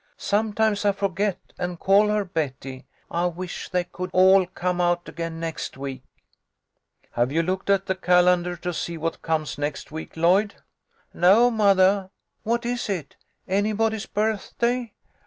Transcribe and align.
Sometimes 0.17 0.83
I 0.83 0.93
forget 0.93 1.37
and 1.59 1.77
call 1.79 2.07
her 2.07 2.25
Betty. 2.25 2.87
I 3.11 3.27
wish 3.27 3.69
they 3.69 3.83
could 3.83 4.09
all 4.13 4.47
come 4.47 4.81
out 4.81 5.07
again 5.07 5.39
next 5.39 5.77
week." 5.77 6.01
"_Have 7.15 7.31
you 7.31 7.43
looked 7.43 7.69
at 7.69 7.85
the 7.85 7.93
calendar 7.93 8.55
to 8.55 8.73
see 8.73 8.97
what 8.97 9.21
comes 9.21 9.59
next 9.59 9.91
week, 9.91 10.17
Lloyd?"" 10.17 10.55
No, 11.13 11.51
mothah. 11.51 12.09
What 12.41 12.65
is 12.65 12.89
it? 12.89 13.15
Anybody's 13.47 14.07
birthday 14.07 14.91